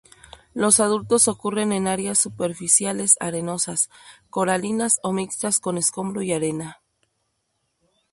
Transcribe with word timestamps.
Los 0.55 0.79
adultos 0.79 1.27
ocurren 1.27 1.71
en 1.71 1.85
áreas 1.87 2.17
superficiales 2.17 3.17
arenosas, 3.19 3.91
coralinas 4.31 4.99
o 5.03 5.11
mixtas 5.13 5.59
con 5.59 5.77
escombro 5.77 6.23
y 6.23 6.33
arena. 6.33 6.81